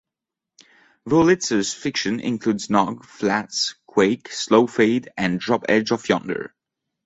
[1.07, 6.55] Wurlitzer's fiction includes "Nog", "Flats", "Quake", "Slow Fade", and "Drop Edge of Yonder".